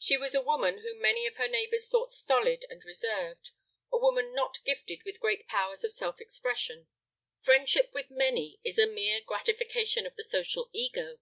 She 0.00 0.18
was 0.18 0.34
a 0.34 0.42
woman 0.42 0.80
whom 0.80 1.00
many 1.00 1.26
of 1.26 1.36
her 1.36 1.48
neighbors 1.48 1.88
thought 1.88 2.12
stolid 2.12 2.66
and 2.68 2.84
reserved, 2.84 3.52
a 3.90 3.96
woman 3.96 4.34
not 4.34 4.62
gifted 4.66 5.02
with 5.04 5.18
great 5.18 5.46
powers 5.46 5.82
of 5.82 5.92
self 5.92 6.20
expression. 6.20 6.88
Friendship 7.38 7.88
with 7.94 8.10
many 8.10 8.60
is 8.64 8.78
a 8.78 8.86
mere 8.86 9.22
gratification 9.22 10.04
of 10.04 10.14
the 10.14 10.24
social 10.24 10.68
ego. 10.74 11.20